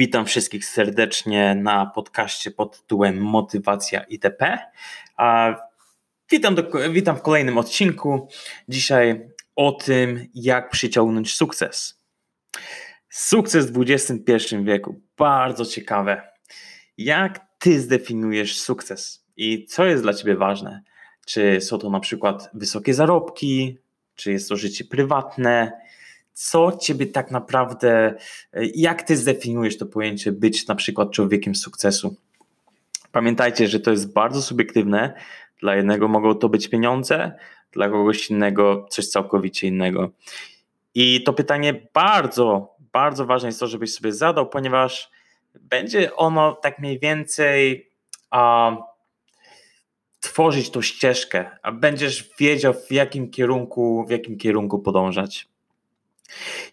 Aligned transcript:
Witam 0.00 0.26
wszystkich 0.26 0.64
serdecznie 0.64 1.54
na 1.54 1.86
podcaście 1.86 2.50
pod 2.50 2.80
tytułem 2.80 3.22
Motywacja 3.22 4.00
ITP. 4.00 4.58
Witam, 6.30 6.54
do, 6.54 6.62
witam 6.92 7.16
w 7.16 7.22
kolejnym 7.22 7.58
odcinku. 7.58 8.28
Dzisiaj 8.68 9.28
o 9.56 9.72
tym, 9.72 10.26
jak 10.34 10.70
przyciągnąć 10.70 11.34
sukces. 11.34 12.02
Sukces 13.10 13.70
w 13.70 13.84
XXI 13.90 14.56
wieku. 14.62 15.00
Bardzo 15.16 15.66
ciekawe. 15.66 16.32
Jak 16.98 17.40
ty 17.58 17.80
zdefiniujesz 17.80 18.60
sukces 18.60 19.26
i 19.36 19.64
co 19.64 19.84
jest 19.84 20.02
dla 20.02 20.14
ciebie 20.14 20.36
ważne? 20.36 20.82
Czy 21.26 21.60
są 21.60 21.78
to 21.78 21.90
na 21.90 22.00
przykład 22.00 22.50
wysokie 22.54 22.94
zarobki, 22.94 23.78
czy 24.14 24.32
jest 24.32 24.48
to 24.48 24.56
życie 24.56 24.84
prywatne? 24.84 25.72
Co 26.40 26.76
ciebie 26.80 27.06
tak 27.06 27.30
naprawdę, 27.30 28.14
e, 28.52 28.66
jak 28.74 29.02
ty 29.02 29.16
zdefiniujesz 29.16 29.78
to 29.78 29.86
pojęcie 29.86 30.32
być 30.32 30.66
na 30.66 30.74
przykład 30.74 31.10
człowiekiem 31.10 31.54
sukcesu? 31.54 32.16
Pamiętajcie, 33.12 33.68
że 33.68 33.80
to 33.80 33.90
jest 33.90 34.12
bardzo 34.12 34.42
subiektywne. 34.42 35.12
Dla 35.60 35.76
jednego 35.76 36.08
mogą 36.08 36.34
to 36.34 36.48
być 36.48 36.68
pieniądze, 36.68 37.32
dla 37.72 37.88
kogoś 37.88 38.30
innego 38.30 38.86
coś 38.90 39.08
całkowicie 39.08 39.68
innego. 39.68 40.10
I 40.94 41.22
to 41.22 41.32
pytanie 41.32 41.86
bardzo, 41.94 42.74
bardzo 42.92 43.26
ważne 43.26 43.48
jest 43.48 43.60
to, 43.60 43.66
żebyś 43.66 43.94
sobie 43.94 44.12
zadał, 44.12 44.48
ponieważ 44.48 45.10
będzie 45.54 46.16
ono 46.16 46.52
tak 46.52 46.78
mniej 46.78 46.98
więcej 46.98 47.90
a, 48.30 48.76
tworzyć 50.20 50.70
tą 50.70 50.82
ścieżkę, 50.82 51.50
a 51.62 51.72
będziesz 51.72 52.30
wiedział 52.38 52.74
w 52.88 52.92
jakim 52.92 53.30
kierunku, 53.30 54.04
w 54.08 54.10
jakim 54.10 54.38
kierunku 54.38 54.78
podążać. 54.78 55.49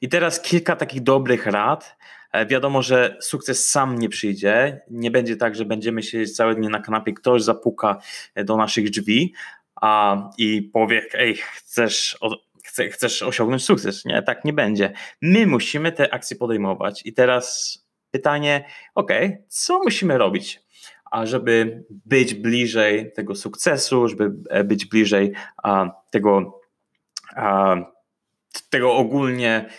I 0.02 0.09
teraz 0.09 0.41
kilka 0.41 0.75
takich 0.75 1.03
dobrych 1.03 1.45
rad. 1.45 1.97
E, 2.31 2.45
wiadomo, 2.45 2.81
że 2.81 3.17
sukces 3.22 3.69
sam 3.69 4.00
nie 4.00 4.09
przyjdzie. 4.09 4.81
Nie 4.89 5.11
będzie 5.11 5.38
tak, 5.38 5.55
że 5.55 5.66
będziemy 5.66 6.03
siedzieć 6.03 6.36
całe 6.36 6.55
dnie 6.55 6.69
na 6.69 6.80
kanapie, 6.80 7.13
ktoś 7.13 7.44
zapuka 7.44 7.97
e, 8.35 8.44
do 8.44 8.58
naszych 8.58 8.89
drzwi 8.89 9.33
a, 9.81 10.17
i 10.38 10.61
powie: 10.61 11.02
Ej, 11.13 11.35
chcesz, 11.35 12.17
chce, 12.63 12.89
chcesz 12.89 13.23
osiągnąć 13.23 13.66
sukces. 13.66 14.05
Nie, 14.05 14.22
tak 14.22 14.45
nie 14.45 14.53
będzie. 14.53 14.94
My 15.22 15.47
musimy 15.47 15.91
te 15.91 16.13
akcje 16.13 16.38
podejmować. 16.38 17.05
I 17.05 17.13
teraz 17.13 17.78
pytanie: 18.11 18.66
OK, 18.95 19.11
co 19.47 19.80
musimy 19.80 20.17
robić? 20.17 20.61
A 21.11 21.25
żeby 21.25 21.83
być 21.89 22.33
bliżej 22.33 23.11
tego 23.11 23.35
sukcesu, 23.35 24.08
żeby 24.08 24.31
e, 24.50 24.63
być 24.63 24.85
bliżej 24.85 25.33
a, 25.63 25.89
tego. 26.11 26.59
A, 27.35 27.75
tego 28.61 28.94
ogólnie, 28.94 29.69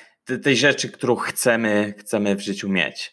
tej 0.43 0.57
rzeczy, 0.57 0.91
którą 0.91 1.17
chcemy, 1.17 1.95
chcemy 1.99 2.37
w 2.37 2.41
życiu 2.41 2.69
mieć. 2.69 3.13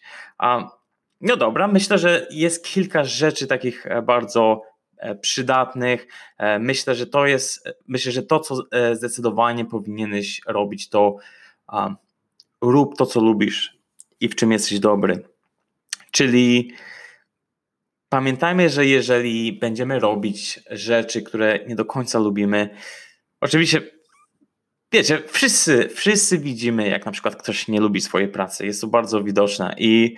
No 1.20 1.36
dobra, 1.36 1.68
myślę, 1.68 1.98
że 1.98 2.26
jest 2.30 2.64
kilka 2.64 3.04
rzeczy 3.04 3.46
takich 3.46 3.86
e, 3.86 4.02
bardzo 4.02 4.62
e, 4.96 5.14
przydatnych. 5.14 6.06
E, 6.38 6.58
myślę, 6.58 6.94
że 6.94 7.06
to 7.06 7.26
jest, 7.26 7.68
myślę, 7.86 8.12
że 8.12 8.22
to, 8.22 8.40
co 8.40 8.56
zdecydowanie 8.92 9.64
powinieneś 9.64 10.40
robić, 10.46 10.88
to 10.88 11.16
rób 12.60 12.96
to, 12.96 13.06
co 13.06 13.20
lubisz 13.20 13.78
i 14.20 14.28
w 14.28 14.34
czym 14.34 14.52
jesteś 14.52 14.78
dobry. 14.78 15.28
Czyli 16.10 16.72
pamiętajmy, 18.08 18.70
że 18.70 18.86
jeżeli 18.86 19.52
będziemy 19.52 19.98
robić 19.98 20.60
rzeczy, 20.70 21.22
które 21.22 21.58
nie 21.66 21.76
do 21.76 21.84
końca 21.84 22.18
lubimy, 22.18 22.70
oczywiście 23.40 23.95
wiecie, 24.92 25.22
wszyscy, 25.28 25.88
wszyscy 25.88 26.38
widzimy, 26.38 26.88
jak 26.88 27.06
na 27.06 27.12
przykład 27.12 27.36
ktoś 27.36 27.68
nie 27.68 27.80
lubi 27.80 28.00
swojej 28.00 28.28
pracy. 28.28 28.66
Jest 28.66 28.80
to 28.80 28.86
bardzo 28.86 29.22
widoczne 29.22 29.74
i 29.78 30.16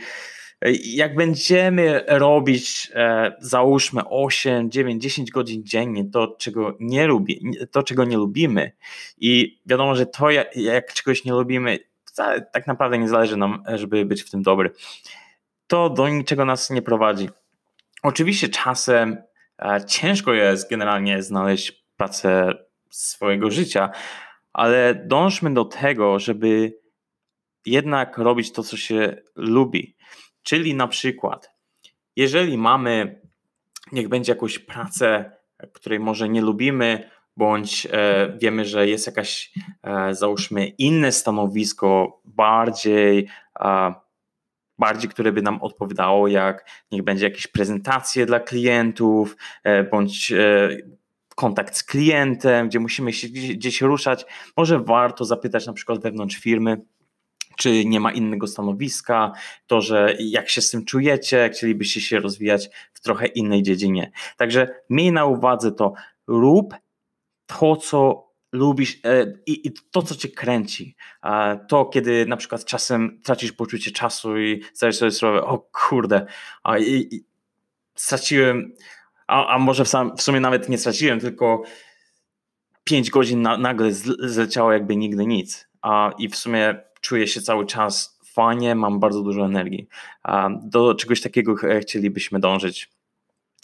jak 0.84 1.14
będziemy 1.14 2.04
robić, 2.08 2.90
e, 2.94 3.32
załóżmy 3.40 4.02
8, 4.08 4.70
9, 4.70 5.02
10 5.02 5.30
godzin 5.30 5.64
dziennie, 5.64 6.04
to 6.10 6.36
czego 6.38 6.76
nie 6.80 7.06
lubi, 7.06 7.52
to 7.70 7.82
czego 7.82 8.04
nie 8.04 8.16
lubimy 8.16 8.72
i 9.18 9.60
wiadomo, 9.66 9.94
że 9.94 10.06
to 10.06 10.30
jak, 10.30 10.56
jak 10.56 10.92
czegoś 10.92 11.24
nie 11.24 11.32
lubimy, 11.32 11.78
wcale, 12.04 12.40
tak 12.40 12.66
naprawdę 12.66 12.98
nie 12.98 13.08
zależy 13.08 13.36
nam, 13.36 13.62
żeby 13.74 14.04
być 14.04 14.22
w 14.22 14.30
tym 14.30 14.42
dobry, 14.42 14.70
to 15.66 15.90
do 15.90 16.08
niczego 16.08 16.44
nas 16.44 16.70
nie 16.70 16.82
prowadzi. 16.82 17.28
Oczywiście 18.02 18.48
czasem 18.48 19.16
e, 19.58 19.84
ciężko 19.86 20.32
jest 20.32 20.70
generalnie 20.70 21.22
znaleźć 21.22 21.84
pracę 21.96 22.54
swojego 22.90 23.50
życia, 23.50 23.90
ale 24.58 24.94
dążmy 25.06 25.54
do 25.54 25.64
tego, 25.64 26.18
żeby 26.18 26.78
jednak 27.66 28.18
robić 28.18 28.52
to, 28.52 28.62
co 28.62 28.76
się 28.76 29.16
lubi. 29.36 29.96
Czyli 30.42 30.74
na 30.74 30.88
przykład, 30.88 31.50
jeżeli 32.16 32.58
mamy, 32.58 33.20
niech 33.92 34.08
będzie 34.08 34.32
jakąś 34.32 34.58
pracę, 34.58 35.32
której 35.72 36.00
może 36.00 36.28
nie 36.28 36.40
lubimy, 36.40 37.10
bądź 37.36 37.86
e, 37.90 38.36
wiemy, 38.38 38.64
że 38.64 38.88
jest 38.88 39.06
jakaś, 39.06 39.52
e, 39.82 40.14
załóżmy, 40.14 40.66
inne 40.66 41.12
stanowisko, 41.12 42.20
bardziej, 42.24 43.28
bardziej, 44.78 45.10
które 45.10 45.32
by 45.32 45.42
nam 45.42 45.62
odpowiadało, 45.62 46.28
jak 46.28 46.70
niech 46.92 47.02
będzie 47.02 47.24
jakieś 47.24 47.46
prezentacje 47.46 48.26
dla 48.26 48.40
klientów, 48.40 49.36
e, 49.64 49.84
bądź 49.84 50.32
kontakt 51.38 51.76
z 51.76 51.84
klientem, 51.84 52.68
gdzie 52.68 52.80
musimy 52.80 53.12
się 53.12 53.28
gdzieś 53.28 53.80
ruszać, 53.80 54.26
może 54.56 54.78
warto 54.78 55.24
zapytać 55.24 55.66
na 55.66 55.72
przykład 55.72 56.02
wewnątrz 56.02 56.36
firmy, 56.36 56.80
czy 57.56 57.84
nie 57.84 58.00
ma 58.00 58.12
innego 58.12 58.46
stanowiska, 58.46 59.32
to, 59.66 59.80
że 59.80 60.16
jak 60.18 60.48
się 60.48 60.60
z 60.60 60.70
tym 60.70 60.84
czujecie, 60.84 61.50
chcielibyście 61.52 62.00
się 62.00 62.20
rozwijać 62.20 62.70
w 62.92 63.00
trochę 63.00 63.26
innej 63.26 63.62
dziedzinie. 63.62 64.10
Także 64.36 64.68
miej 64.90 65.12
na 65.12 65.24
uwadze 65.24 65.72
to, 65.72 65.92
rób 66.26 66.74
to, 67.46 67.76
co 67.76 68.28
lubisz 68.52 68.98
e, 69.04 69.26
i, 69.46 69.72
to, 69.90 70.02
co 70.02 70.14
cię 70.14 70.28
kręci. 70.28 70.96
To, 71.68 71.84
kiedy 71.84 72.26
na 72.26 72.36
przykład 72.36 72.64
czasem 72.64 73.20
tracisz 73.24 73.52
poczucie 73.52 73.90
czasu 73.90 74.38
i 74.38 74.62
zdajesz 74.74 74.96
sobie 74.96 75.10
sprawę, 75.10 75.44
o 75.44 75.58
kurde, 75.72 76.26
straciłem 77.94 78.72
a, 79.28 79.46
a 79.46 79.58
może 79.58 79.84
w, 79.84 79.88
sam, 79.88 80.16
w 80.16 80.22
sumie 80.22 80.40
nawet 80.40 80.68
nie 80.68 80.78
straciłem, 80.78 81.20
tylko 81.20 81.62
5 82.84 83.10
godzin 83.10 83.42
na, 83.42 83.56
nagle 83.56 83.92
zleciało 84.18 84.72
jakby 84.72 84.96
nigdy 84.96 85.26
nic. 85.26 85.68
A, 85.82 86.12
I 86.18 86.28
w 86.28 86.36
sumie 86.36 86.80
czuję 87.00 87.26
się 87.26 87.40
cały 87.40 87.66
czas 87.66 88.18
fajnie, 88.32 88.74
mam 88.74 89.00
bardzo 89.00 89.22
dużo 89.22 89.44
energii. 89.44 89.88
A, 90.22 90.48
do 90.62 90.94
czegoś 90.94 91.20
takiego 91.20 91.54
chcielibyśmy 91.80 92.40
dążyć. 92.40 92.90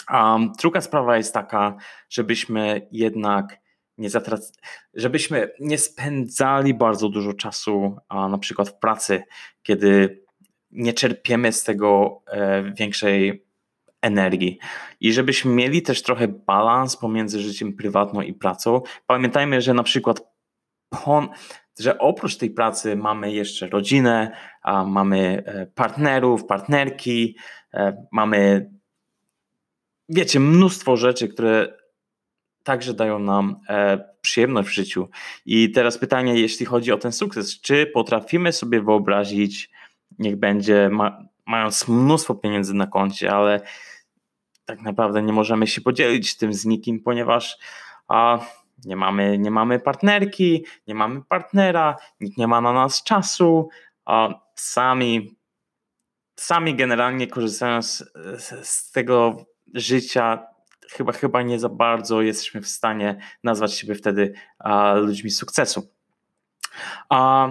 A, 0.06 0.38
druga 0.58 0.80
sprawa 0.80 1.16
jest 1.16 1.34
taka, 1.34 1.76
żebyśmy 2.08 2.88
jednak 2.92 3.58
nie 3.98 4.10
zatrac- 4.10 4.52
żebyśmy 4.94 5.50
nie 5.60 5.78
spędzali 5.78 6.74
bardzo 6.74 7.08
dużo 7.08 7.32
czasu 7.32 7.96
a, 8.08 8.28
na 8.28 8.38
przykład 8.38 8.68
w 8.68 8.78
pracy, 8.78 9.22
kiedy 9.62 10.22
nie 10.70 10.92
czerpiemy 10.92 11.52
z 11.52 11.64
tego 11.64 12.20
e, 12.26 12.72
większej 12.72 13.44
energii. 14.04 14.58
I 15.00 15.12
żebyśmy 15.12 15.54
mieli 15.54 15.82
też 15.82 16.02
trochę 16.02 16.28
balans 16.28 16.96
pomiędzy 16.96 17.40
życiem 17.40 17.72
prywatną 17.72 18.20
i 18.20 18.34
pracą. 18.34 18.80
Pamiętajmy, 19.06 19.60
że 19.60 19.74
na 19.74 19.82
przykład 19.82 20.34
że 21.78 21.98
oprócz 21.98 22.36
tej 22.36 22.50
pracy 22.50 22.96
mamy 22.96 23.32
jeszcze 23.32 23.66
rodzinę, 23.66 24.36
mamy 24.86 25.42
e, 25.46 25.66
partnerów, 25.66 26.46
partnerki, 26.46 27.36
e, 27.74 28.06
mamy 28.12 28.70
wiecie, 30.08 30.40
mnóstwo 30.40 30.96
rzeczy, 30.96 31.28
które 31.28 31.78
także 32.62 32.94
dają 32.94 33.18
nam 33.18 33.60
e, 33.68 34.08
przyjemność 34.20 34.68
w 34.68 34.72
życiu. 34.72 35.08
I 35.46 35.70
teraz 35.70 35.98
pytanie, 35.98 36.40
jeśli 36.40 36.66
chodzi 36.66 36.92
o 36.92 36.98
ten 36.98 37.12
sukces, 37.12 37.60
czy 37.60 37.86
potrafimy 37.86 38.52
sobie 38.52 38.80
wyobrazić, 38.80 39.70
niech 40.18 40.36
będzie, 40.36 40.90
mając 41.46 41.88
mnóstwo 41.88 42.34
pieniędzy 42.34 42.74
na 42.74 42.86
koncie, 42.86 43.32
ale 43.32 43.60
tak 44.64 44.80
naprawdę 44.80 45.22
nie 45.22 45.32
możemy 45.32 45.66
się 45.66 45.80
podzielić 45.80 46.36
tym 46.36 46.54
z 46.54 46.64
nikim, 46.64 47.00
ponieważ 47.00 47.58
a, 48.08 48.38
nie, 48.84 48.96
mamy, 48.96 49.38
nie 49.38 49.50
mamy 49.50 49.80
partnerki, 49.80 50.64
nie 50.86 50.94
mamy 50.94 51.22
partnera, 51.22 51.96
nikt 52.20 52.38
nie 52.38 52.46
ma 52.46 52.60
na 52.60 52.72
nas 52.72 53.02
czasu, 53.02 53.68
a 54.04 54.28
sami, 54.54 55.36
sami 56.36 56.74
generalnie 56.74 57.26
korzystając 57.26 58.04
z, 58.36 58.68
z 58.68 58.90
tego 58.90 59.36
życia, 59.74 60.46
chyba, 60.90 61.12
chyba 61.12 61.42
nie 61.42 61.58
za 61.58 61.68
bardzo 61.68 62.22
jesteśmy 62.22 62.60
w 62.60 62.68
stanie 62.68 63.20
nazwać 63.44 63.74
siebie 63.74 63.94
wtedy 63.94 64.34
a, 64.58 64.94
ludźmi 64.94 65.30
sukcesu. 65.30 65.88
A 67.08 67.48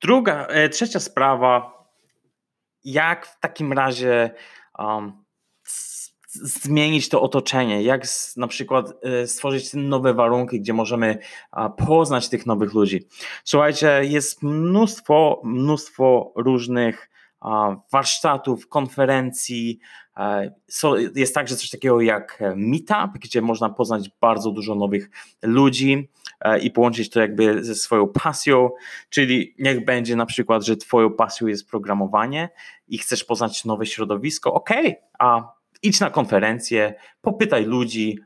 druga, 0.00 0.46
e, 0.46 0.68
trzecia 0.68 1.00
sprawa, 1.00 1.77
jak 2.92 3.26
w 3.26 3.40
takim 3.40 3.72
razie 3.72 4.30
um, 4.78 5.12
zmienić 6.32 7.08
to 7.08 7.22
otoczenie, 7.22 7.82
jak 7.82 8.02
na 8.36 8.46
przykład 8.46 8.92
e, 9.02 9.26
stworzyć 9.26 9.70
nowe 9.74 10.14
warunki, 10.14 10.60
gdzie 10.60 10.72
możemy 10.72 11.18
poznać 11.86 12.28
tych 12.28 12.46
nowych 12.46 12.74
ludzi. 12.74 13.06
Słuchajcie, 13.44 14.00
jest 14.02 14.42
mnóstwo, 14.42 15.40
mnóstwo 15.44 16.32
różnych 16.36 17.10
warsztatów, 17.92 18.68
konferencji. 18.68 19.78
Jest 21.14 21.34
także 21.34 21.56
coś 21.56 21.70
takiego 21.70 22.00
jak 22.00 22.42
Meetup, 22.56 23.18
gdzie 23.20 23.42
można 23.42 23.70
poznać 23.70 24.10
bardzo 24.20 24.50
dużo 24.50 24.74
nowych 24.74 25.10
ludzi 25.42 26.08
i 26.62 26.70
połączyć 26.70 27.10
to 27.10 27.20
jakby 27.20 27.64
ze 27.64 27.74
swoją 27.74 28.08
pasją, 28.08 28.70
czyli 29.08 29.54
niech 29.58 29.84
będzie 29.84 30.16
na 30.16 30.26
przykład, 30.26 30.64
że 30.64 30.76
twoją 30.76 31.12
pasją 31.12 31.46
jest 31.46 31.70
programowanie 31.70 32.48
i 32.88 32.98
chcesz 32.98 33.24
poznać 33.24 33.64
nowe 33.64 33.86
środowisko, 33.86 34.54
ok, 34.54 34.70
a 35.18 35.52
idź 35.82 36.00
na 36.00 36.10
konferencję, 36.10 36.94
popytaj 37.20 37.64
ludzi, 37.64 38.18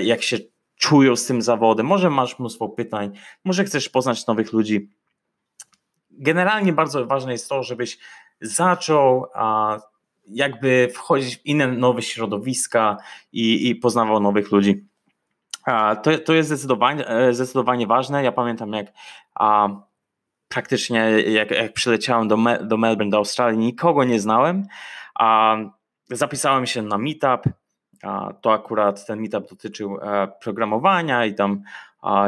jak 0.00 0.22
się 0.22 0.38
czują 0.76 1.16
z 1.16 1.26
tym 1.26 1.42
zawodem, 1.42 1.86
może 1.86 2.10
masz 2.10 2.38
mnóstwo 2.38 2.68
pytań, 2.68 3.12
może 3.44 3.64
chcesz 3.64 3.88
poznać 3.88 4.26
nowych 4.26 4.52
ludzi. 4.52 4.90
Generalnie 6.10 6.72
bardzo 6.72 7.06
ważne 7.06 7.32
jest 7.32 7.48
to, 7.48 7.62
żebyś 7.62 7.98
zaczął 8.40 9.26
jakby 10.26 10.88
wchodzić 10.94 11.36
w 11.36 11.46
inne 11.46 11.66
nowe 11.66 12.02
środowiska 12.02 12.96
i, 13.32 13.68
i 13.68 13.74
poznawał 13.74 14.20
nowych 14.20 14.50
ludzi. 14.52 14.89
To, 16.02 16.18
to 16.24 16.32
jest 16.32 16.48
zdecydowanie, 16.48 17.08
e, 17.08 17.34
zdecydowanie 17.34 17.86
ważne. 17.86 18.24
Ja 18.24 18.32
pamiętam, 18.32 18.72
jak 18.72 18.86
praktycznie 20.48 20.98
jak, 21.20 21.50
jak 21.50 21.72
przyleciałem 21.72 22.28
do, 22.28 22.36
Me, 22.36 22.64
do 22.64 22.76
Melbourne, 22.76 23.10
do 23.10 23.16
Australii, 23.16 23.58
nikogo 23.58 24.04
nie 24.04 24.20
znałem. 24.20 24.66
A, 25.14 25.56
zapisałem 26.10 26.66
się 26.66 26.82
na 26.82 26.98
meetup. 26.98 27.42
To 28.40 28.52
akurat 28.52 29.06
ten 29.06 29.20
meetup 29.20 29.50
dotyczył 29.50 29.98
e, 30.02 30.28
programowania 30.42 31.26
i 31.26 31.34
tam 31.34 31.62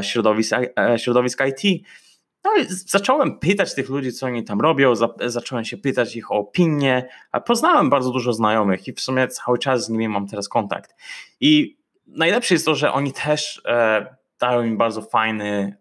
środowisk, 0.01 0.53
e, 0.79 0.99
środowisk 0.99 1.43
IT. 1.49 1.85
No 2.45 2.57
i 2.57 2.65
zacząłem 2.69 3.39
pytać 3.39 3.75
tych 3.75 3.89
ludzi, 3.89 4.13
co 4.13 4.27
oni 4.27 4.45
tam 4.45 4.61
robią, 4.61 4.93
zacząłem 5.27 5.65
się 5.65 5.77
pytać 5.77 6.17
ich 6.17 6.33
o 6.33 6.35
opinie. 6.35 7.09
Poznałem 7.47 7.91
bardzo 7.91 8.11
dużo 8.11 8.33
znajomych 8.33 8.89
i 8.89 8.93
w 8.93 9.01
sumie 9.01 9.29
cały 9.29 9.59
czas 9.59 9.85
z 9.85 9.89
nimi 9.89 10.09
mam 10.09 10.27
teraz 10.27 10.49
kontakt. 10.49 10.95
I 11.41 11.77
najlepsze 12.17 12.55
jest 12.55 12.67
to, 12.67 12.75
że 12.75 12.93
oni 12.93 13.13
też 13.13 13.63
e, 13.67 14.17
dają 14.41 14.63
mi 14.63 14.77
bardzo 14.77 15.03
fajny 15.03 15.77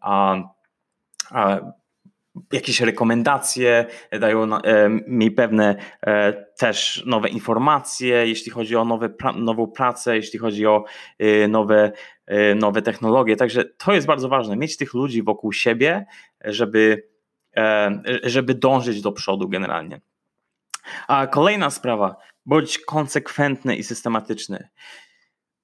jakieś 2.54 2.81
rekomendacje, 2.81 3.86
dają 4.19 4.56
e, 4.56 4.89
mi 5.07 5.31
pewne 5.31 5.75
e, 6.01 6.33
też 6.57 7.04
nowe 7.06 7.30
informacje, 7.30 8.28
jeśli 8.28 8.51
chodzi 8.51 8.75
o 8.75 8.86
nowe, 8.86 9.10
nową 9.36 9.68
pracę, 9.68 10.16
jeśli 10.16 10.39
chodzi 10.39 10.68
o 10.68 10.83
e, 11.19 11.48
nowe, 11.48 11.92
nowe 12.56 12.81
technologie. 12.81 13.36
Także 13.36 13.66
to 13.66 13.94
jest 13.94 14.07
bardzo 14.07 14.30
ważne, 14.30 14.56
mieć 14.56 14.77
tych 14.77 14.94
ludzi 14.94 15.24
wokół 15.24 15.54
siebie, 15.54 16.06
żeby, 16.45 17.10
żeby 18.24 18.54
dążyć 18.54 19.01
do 19.01 19.12
przodu 19.12 19.50
generalnie. 19.50 20.01
A 21.07 21.27
kolejna 21.27 21.69
sprawa, 21.69 22.16
bądź 22.45 22.80
konsekwentny 22.80 23.75
i 23.75 23.84
systematyczny. 23.84 24.69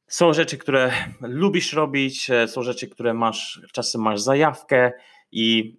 Są 0.07 0.33
rzeczy, 0.33 0.57
które 0.57 0.92
lubisz 1.21 1.74
robić, 1.74 2.31
są 2.48 2.63
rzeczy, 2.63 2.88
które 2.88 3.13
masz, 3.13 3.62
czasem 3.74 4.01
masz 4.01 4.21
zajawkę 4.21 4.92
i 5.31 5.77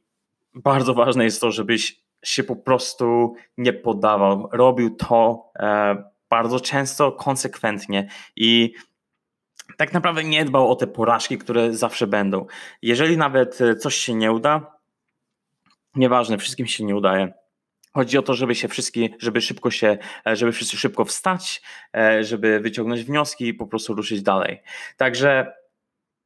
bardzo 0.55 0.95
ważne 0.95 1.25
jest 1.25 1.41
to, 1.41 1.53
żebyś 1.53 2.03
się 2.25 2.45
po 2.45 2.57
prostu 2.57 3.35
nie 3.57 3.73
poddawał. 3.73 4.49
Robił 4.53 4.97
to 4.97 5.51
e, 5.57 5.97
bardzo 6.31 6.61
często, 6.61 7.13
konsekwentnie 7.13 8.09
i 8.37 8.75
tak 9.77 9.93
naprawdę 9.93 10.25
nie 10.25 10.45
dbał 10.45 10.71
o 10.71 10.77
te 10.77 10.87
porażki, 10.87 11.39
które 11.39 11.73
zawsze 11.73 12.07
będą. 12.07 12.47
Jeżeli 12.83 13.17
nawet 13.17 13.61
e, 13.61 13.77
coś 13.77 13.95
się 13.95 14.15
nie 14.15 14.33
uda, 14.33 14.79
nieważne, 15.97 16.39
wszystkim 16.39 16.67
się 16.67 16.85
nie 16.85 16.97
udaje. 16.97 17.33
Chodzi 17.95 18.19
o 18.19 18.23
to, 18.23 18.35
żeby 18.35 18.55
się 18.55 18.69
wszystkie, 18.69 19.09
żeby 19.19 19.41
szybko 19.41 19.71
się, 19.71 19.99
e, 20.27 20.37
żeby 20.37 20.53
wszyscy 20.53 20.77
szybko 20.77 21.05
wstać, 21.05 21.63
żeby 22.21 22.61
wyciągnąć 22.61 23.05
wnioski 23.05 23.49
i 23.49 23.55
po 23.55 23.67
prostu 23.67 23.95
ruszyć 23.95 24.23
dalej. 24.23 24.63
Także 24.97 25.53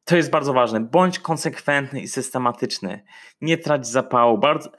to 0.04 0.16
jest 0.16 0.30
bardzo 0.30 0.52
ważne. 0.52 0.80
Bądź 0.80 1.18
konsekwentny 1.18 2.00
i 2.00 2.08
systematyczny. 2.08 3.04
Nie 3.40 3.58
trać 3.58 3.86
zapału. 3.86 4.38
Bardzo... 4.38 4.72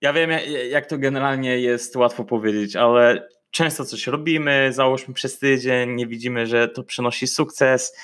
Ja 0.00 0.12
wiem, 0.12 0.30
jak 0.70 0.86
to 0.86 0.98
generalnie 0.98 1.60
jest 1.60 1.96
łatwo 1.96 2.24
powiedzieć, 2.24 2.76
ale 2.76 3.28
często 3.50 3.84
coś 3.84 4.06
robimy, 4.06 4.72
załóżmy 4.72 5.14
przez 5.14 5.38
tydzień, 5.38 5.94
nie 5.94 6.06
widzimy, 6.06 6.46
że 6.46 6.68
to 6.68 6.84
przynosi 6.84 7.26
sukces. 7.26 7.96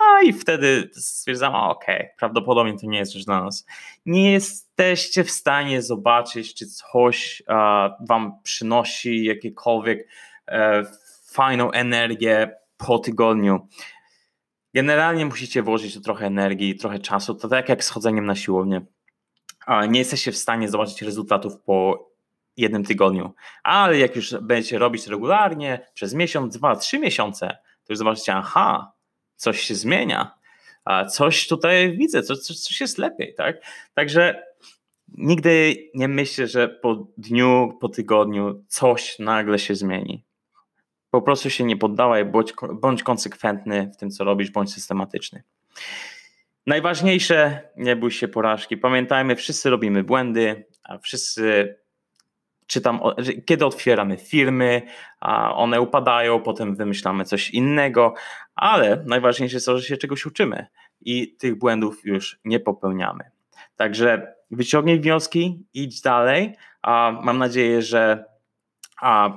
No 0.00 0.20
i 0.22 0.32
wtedy 0.32 0.90
stwierdzamy, 0.92 1.56
ok, 1.56 1.84
prawdopodobnie 2.18 2.78
to 2.78 2.86
nie 2.86 2.98
jest 2.98 3.12
rzecz 3.12 3.24
dla 3.24 3.44
nas. 3.44 3.66
Nie 4.06 4.32
jesteście 4.32 5.24
w 5.24 5.30
stanie 5.30 5.82
zobaczyć, 5.82 6.54
czy 6.54 6.66
coś 6.66 7.42
uh, 7.48 8.06
wam 8.08 8.42
przynosi 8.42 9.24
jakiekolwiek 9.24 10.08
uh, 10.48 10.54
fajną 11.32 11.70
energię 11.70 12.56
po 12.76 12.98
tygodniu. 12.98 13.68
Generalnie 14.74 15.26
musicie 15.26 15.62
włożyć 15.62 16.02
trochę 16.02 16.26
energii, 16.26 16.76
trochę 16.76 16.98
czasu. 16.98 17.34
To 17.34 17.48
tak 17.48 17.68
jak 17.68 17.84
z 17.84 17.90
chodzeniem 17.90 18.26
na 18.26 18.36
siłownię. 18.36 18.80
Nie 19.88 19.98
jesteście 19.98 20.32
w 20.32 20.36
stanie 20.36 20.68
zobaczyć 20.68 21.02
rezultatów 21.02 21.60
po 21.60 22.08
jednym 22.56 22.84
tygodniu, 22.84 23.34
ale 23.62 23.98
jak 23.98 24.16
już 24.16 24.34
będziecie 24.42 24.78
robić 24.78 25.06
regularnie 25.06 25.86
przez 25.94 26.14
miesiąc, 26.14 26.56
dwa, 26.56 26.76
trzy 26.76 26.98
miesiące, 26.98 27.48
to 27.84 27.92
już 27.92 27.98
zobaczycie, 27.98 28.34
aha, 28.34 28.92
coś 29.38 29.60
się 29.60 29.74
zmienia, 29.74 30.34
coś 31.10 31.48
tutaj 31.48 31.96
widzę, 31.96 32.22
coś, 32.22 32.38
coś 32.38 32.80
jest 32.80 32.98
lepiej, 32.98 33.34
tak? 33.34 33.56
Także 33.94 34.42
nigdy 35.08 35.76
nie 35.94 36.08
myślę, 36.08 36.46
że 36.46 36.68
po 36.68 37.06
dniu, 37.18 37.78
po 37.80 37.88
tygodniu 37.88 38.64
coś 38.68 39.18
nagle 39.18 39.58
się 39.58 39.74
zmieni. 39.74 40.24
Po 41.10 41.22
prostu 41.22 41.50
się 41.50 41.64
nie 41.64 41.76
poddawaj, 41.76 42.24
bądź, 42.24 42.52
bądź 42.72 43.02
konsekwentny 43.02 43.90
w 43.94 43.96
tym, 43.96 44.10
co 44.10 44.24
robisz, 44.24 44.50
bądź 44.50 44.72
systematyczny. 44.72 45.42
Najważniejsze, 46.66 47.68
nie 47.76 47.96
bój 47.96 48.10
się 48.10 48.28
porażki. 48.28 48.76
Pamiętajmy, 48.76 49.36
wszyscy 49.36 49.70
robimy 49.70 50.04
błędy, 50.04 50.64
a 50.82 50.98
wszyscy 50.98 51.76
czytam, 52.68 53.00
kiedy 53.46 53.66
otwieramy 53.66 54.16
firmy, 54.16 54.82
a 55.20 55.54
one 55.54 55.80
upadają, 55.80 56.42
potem 56.42 56.76
wymyślamy 56.76 57.24
coś 57.24 57.50
innego, 57.50 58.14
ale 58.54 59.04
najważniejsze 59.06 59.56
jest 59.56 59.66
to, 59.66 59.78
że 59.78 59.84
się 59.84 59.96
czegoś 59.96 60.26
uczymy 60.26 60.66
i 61.00 61.36
tych 61.36 61.58
błędów 61.58 62.04
już 62.04 62.40
nie 62.44 62.60
popełniamy. 62.60 63.30
Także 63.76 64.34
wyciągnij 64.50 65.00
wnioski, 65.00 65.66
idź 65.74 66.00
dalej. 66.00 66.56
A 66.82 67.20
mam 67.22 67.38
nadzieję, 67.38 67.82
że 67.82 68.24
a 69.00 69.30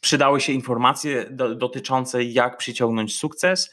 przydały 0.00 0.40
się 0.40 0.52
informacje 0.52 1.26
do, 1.30 1.54
dotyczące 1.54 2.24
jak 2.24 2.56
przyciągnąć 2.56 3.16
sukces. 3.18 3.70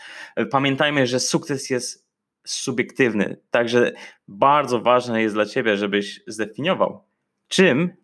Pamiętajmy, 0.51 1.07
że 1.07 1.19
sukces 1.19 1.69
jest 1.69 2.09
subiektywny, 2.45 3.37
także 3.51 3.91
bardzo 4.27 4.81
ważne 4.81 5.21
jest 5.21 5.35
dla 5.35 5.45
ciebie, 5.45 5.77
żebyś 5.77 6.21
zdefiniował, 6.27 7.03
czym 7.47 7.98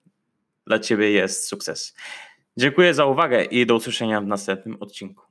dla 0.68 0.80
ciebie 0.80 1.12
jest 1.12 1.48
sukces. 1.48 1.96
Dziękuję 2.58 2.94
za 2.94 3.06
uwagę 3.06 3.44
i 3.44 3.66
do 3.66 3.76
usłyszenia 3.76 4.22
w 4.22 4.28
następnym 4.28 4.78
odcinku. 4.80 5.25